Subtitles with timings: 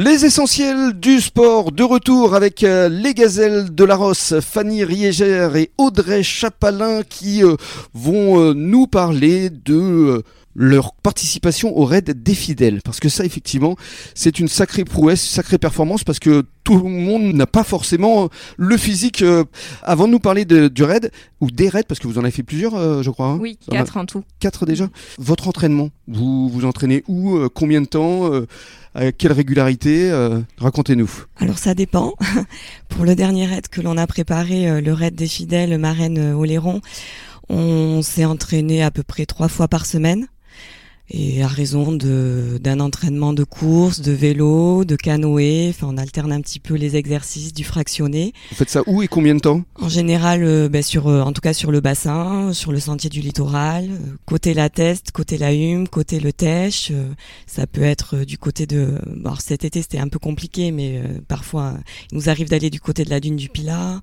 [0.00, 5.56] Les essentiels du sport de retour avec euh, les gazelles de la Rosse, Fanny Riégère
[5.56, 7.56] et Audrey Chapalin qui euh,
[7.94, 10.22] vont euh, nous parler de
[10.54, 12.80] leur participation au raid des fidèles.
[12.84, 13.74] Parce que ça, effectivement,
[14.14, 18.76] c'est une sacrée prouesse, sacrée performance parce que tout le monde n'a pas forcément le
[18.76, 19.24] physique.
[19.82, 21.10] avant de nous parler de- du raid,
[21.40, 23.26] ou des raids, parce que vous en avez fait plusieurs, je crois.
[23.26, 24.22] hein Oui, quatre en tout.
[24.40, 24.88] Quatre déjà.
[25.18, 28.28] Votre entraînement, vous vous entraînez où Combien de temps
[28.98, 31.08] À quelle régularité euh, Racontez-nous.
[31.36, 32.14] Alors ça dépend.
[32.88, 36.34] Pour le dernier raid que l'on a préparé, euh, le raid des fidèles Marraine euh,
[36.34, 36.80] Oléron,
[37.48, 40.26] on s'est entraîné à peu près trois fois par semaine.
[41.10, 46.32] Et à raison de d'un entraînement de course, de vélo, de canoë, enfin on alterne
[46.32, 48.34] un petit peu les exercices du fractionné.
[48.50, 49.62] Vous faites ça où et combien de temps?
[49.80, 53.08] En général, euh, ben, sur, euh, en tout cas sur le bassin, sur le sentier
[53.08, 56.90] du littoral, euh, côté la Teste, côté la Hume, côté le Tèche.
[56.92, 57.08] euh,
[57.46, 58.98] ça peut être euh, du côté de.
[59.06, 61.74] bon, alors cet été c'était un peu compliqué, mais euh, parfois
[62.12, 64.00] il nous arrive d'aller du côté de la dune du Pilat.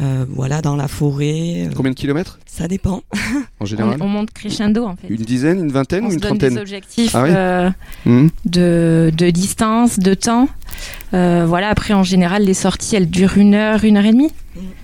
[0.00, 1.68] euh, voilà, dans la forêt.
[1.74, 2.38] Combien de kilomètres?
[2.46, 3.02] Ça dépend.
[3.14, 5.08] en On, général on monte crescendo en fait.
[5.08, 7.70] Une dizaine, une vingtaine on ou une trentaine des objectifs Ah oui euh,
[8.06, 8.30] Mhm.
[8.44, 10.48] de, de distance, de temps.
[11.14, 14.32] Euh, voilà, après en général les sorties elles durent une heure, une heure et demie.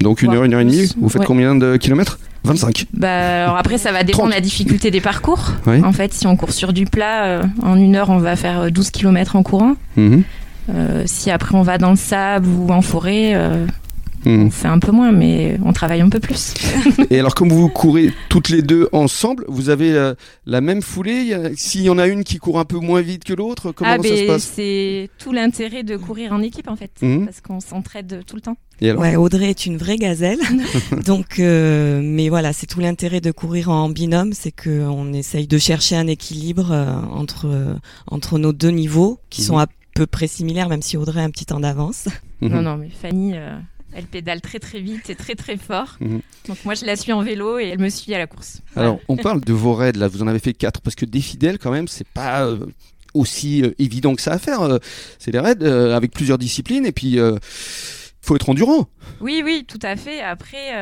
[0.00, 0.92] Donc une heure, une heure et demie.
[1.00, 1.26] Vous faites Ouais.
[1.26, 2.18] combien de kilomètres?
[2.44, 2.86] 25.
[2.94, 4.30] Bah, alors après ça va dépendre 30.
[4.30, 5.52] de la difficulté des parcours.
[5.66, 5.82] Oui.
[5.84, 8.60] En fait, si on court sur du plat, euh, en une heure on va faire
[8.62, 9.74] euh, 12 km en courant.
[9.96, 10.22] Mhm.
[10.74, 13.66] Euh, si après on va dans le sable ou en forêt, euh,
[14.24, 14.46] Mhm.
[14.46, 16.54] on fait un peu moins, mais on travaille un peu plus.
[17.10, 20.14] Et alors, comme vous courez toutes les deux ensemble, vous avez euh,
[20.46, 21.34] la même foulée?
[21.56, 23.96] S'il y en a une qui court un peu moins vite que l'autre, comment ah,
[23.96, 24.52] ça se ben, passe?
[24.54, 27.24] c'est tout l'intérêt de courir en équipe en fait, Mhm.
[27.26, 28.56] parce qu'on s'entraide tout le temps.
[28.82, 29.02] Et alors?
[29.02, 30.38] Ouais, Audrey est une vraie gazelle.
[31.06, 35.46] Donc, euh, mais voilà, c'est tout l'intérêt de courir en binôme, c'est que on essaye
[35.46, 37.74] de chercher un équilibre euh, entre euh,
[38.10, 39.46] entre nos deux niveaux qui Mhm.
[39.46, 42.06] sont à peu près similaires, même si Audrey a un petit temps d'avance.
[42.40, 42.48] Mhm.
[42.50, 43.58] Non, non, mais Fanny, euh,
[43.92, 45.96] elle pédale très très vite et très très fort.
[46.00, 46.20] Mhm.
[46.48, 48.60] Donc moi je la suis en vélo et elle me suit à la course.
[48.76, 51.20] Alors, on parle de vos raids, là, vous en avez fait quatre, parce que des
[51.20, 52.66] fidèles, quand même, c'est pas euh,
[53.14, 54.62] aussi euh, évident que ça à faire.
[54.62, 54.78] euh,
[55.18, 57.36] c'est des raids avec plusieurs disciplines, et puis, euh,
[58.22, 58.88] faut être endurant.
[59.20, 60.20] Oui, oui, tout à fait.
[60.20, 60.74] Après,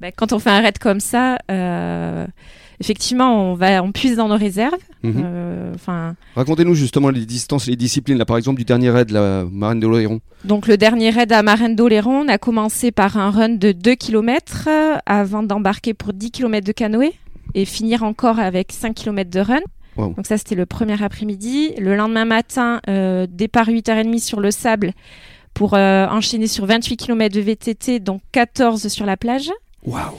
[0.00, 2.26] bah, quand on fait un raid comme ça, euh,
[2.80, 4.78] effectivement, on va, on puise dans nos réserves.
[5.02, 5.22] Mhm.
[5.24, 9.44] Euh, Enfin, Racontez-nous justement les distances, les disciplines, là, par exemple, du dernier raid, la
[9.50, 10.20] Marine de l'Oléron.
[10.44, 13.94] donc le dernier raid à Marraine d'Oléron, on a commencé par un run de 2
[13.94, 14.68] km
[15.06, 17.12] avant d'embarquer pour 10 km de canoë
[17.54, 19.60] et finir encore avec 5 km de run.
[19.96, 20.14] Wow.
[20.14, 21.74] Donc ça, c'était le premier après-midi.
[21.78, 24.92] Le lendemain matin, euh, départ 8h30 sur le sable
[25.54, 29.50] pour euh, enchaîner sur 28 km de VTT, donc 14 sur la plage.
[29.88, 30.14] Waouh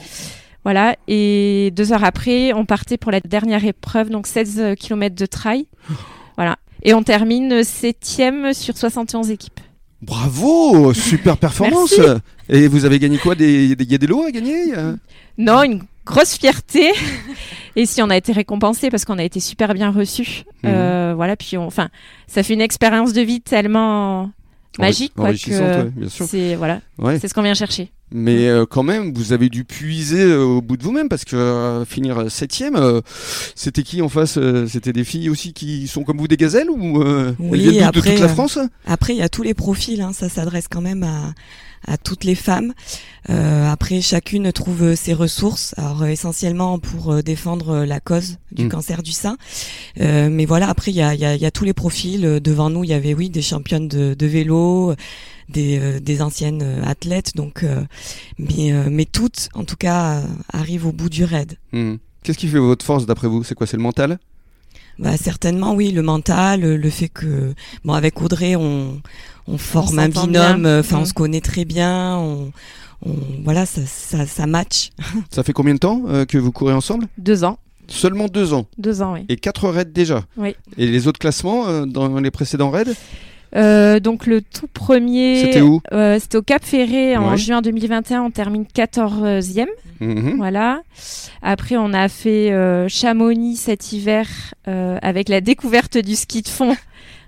[0.64, 5.26] Voilà, et deux heures après, on partait pour la dernière épreuve, donc 16 km de
[5.26, 5.66] trail.
[6.38, 6.56] Voilà.
[6.84, 9.60] Et on termine septième sur 71 équipes.
[10.02, 12.00] Bravo Super performance
[12.48, 14.96] Et vous avez gagné quoi Il y a des lots à gagner a-
[15.38, 16.92] Non, une grosse fierté.
[17.76, 20.44] et si on a été récompensé parce qu'on a été super bien reçus.
[20.64, 20.72] Mhm.
[20.74, 21.90] Euh, voilà, puis enfin,
[22.28, 24.32] ça fait une expérience de vie tellement
[24.80, 26.26] magique, quoi, Enrichissante, que ouais, bien sûr.
[26.26, 27.20] c'est voilà, Ouais.
[27.20, 27.92] c'est ce qu'on vient chercher.
[28.12, 31.36] Mais euh, quand même, vous avez dû puiser euh, au bout de vous-même parce que
[31.36, 33.02] euh, finir euh, septième, euh,
[33.56, 36.70] c'était qui en face euh, C'était des filles aussi qui sont comme vous des gazelles
[36.70, 38.58] ou euh, elles Oui, viennent de toute la France?
[38.86, 41.34] Après, il y a tous les profils, hein, ça s'adresse quand même à,
[41.88, 42.74] à toutes les femmes.
[43.30, 48.38] Euh, après, chacune trouve ses ressources, alors euh, essentiellement pour euh, défendre euh, la cause
[48.52, 48.70] du Mm.
[48.70, 49.38] cancer du sein.
[50.00, 52.40] Euh, mais voilà, après, il y a, y, a, y a tous les profils.
[52.42, 54.96] Devant nous, il y avait, oui, des championnes de, de vélo,
[55.50, 57.84] des, euh, des anciennes athlètes, donc, euh,
[58.38, 61.58] mais, euh, mais toutes, en tout cas, arrivent au bout du raid.
[61.72, 61.96] Hmm.
[62.24, 63.44] Qu'est-ce qui fait votre force d'après vous?
[63.44, 63.66] C'est quoi?
[63.66, 64.20] C'est le mental?
[65.00, 67.54] Bah certainement oui, le mental, le le fait que
[67.86, 69.02] bon avec Audrey on
[69.48, 70.80] on forme un binôme, bien.
[70.80, 71.06] enfin on Mm.
[71.06, 72.52] se connaît très bien, on,
[73.06, 73.14] on
[73.46, 74.90] voilà ça ça ça match.
[75.32, 77.08] Ça fait combien de temps euh, que vous courez ensemble?
[77.18, 79.26] Deux ans, Seulement deux ans deux ans, oui.
[79.30, 80.24] et quatre raids déjà.
[80.38, 80.56] Oui.
[80.78, 82.94] Et les autres classements euh, dans les précédents raids?
[83.56, 88.24] Euh, donc le tout premier, C'était où euh, C'était au Cap Ferré en juin 2021.
[88.24, 89.66] On termine 14e.
[90.00, 90.36] Mhm.
[90.38, 90.82] Voilà.
[91.42, 94.28] Après, on a fait euh, Chamonix cet hiver
[94.68, 96.76] euh, avec la découverte du ski de fond.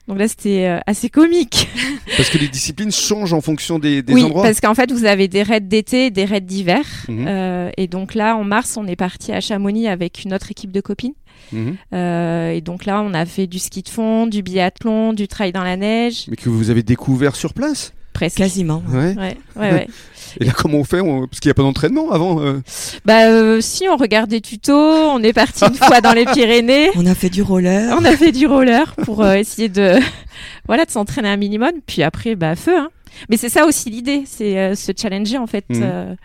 [0.08, 1.70] Donc là, c'était euh, assez comique.
[2.18, 4.44] Parce que les disciplines changent en fonction des, des oui, endroits.
[4.44, 6.84] parce qu'en fait, vous avez des raids d'été, et des raids d'hiver.
[7.10, 10.72] Euh, et donc là, en mars, on est parti à Chamonix avec une autre équipe
[10.72, 11.14] de copines.
[11.54, 11.76] Mhm.
[11.94, 15.52] Euh, et donc là, on a fait du ski de fond, du biathlon, du trail
[15.52, 16.26] dans la neige.
[16.30, 18.38] Mais que vous avez découvert sur place Presque.
[18.38, 18.84] Quasiment.
[18.90, 19.16] Ouais.
[19.16, 19.88] Ouais, ouais, ouais.
[20.40, 22.42] Et là, comment on fait On- Parce qu'il n'y a pas d'entraînement avant.
[22.42, 22.62] euh.
[23.06, 26.90] Bah euh, si on regarde des tutos, on est parti une fois dans les Pyrénées.
[26.96, 27.94] On a fait du roller.
[28.00, 29.96] On a fait du roller pour euh, essayer de
[30.68, 31.72] voilà de s'entraîner un minimum.
[31.86, 32.78] Puis après, bah feu.
[32.78, 32.90] Hein.
[33.30, 35.66] Mais c'est ça aussi l'idée, c'est euh, se challenger en fait.
[35.70, 35.82] Mhm.
[35.84, 36.16] euh,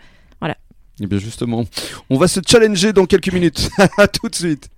[0.99, 1.63] Eh bien justement,
[2.09, 3.69] on va se challenger dans quelques minutes.
[3.97, 4.69] à tout de suite.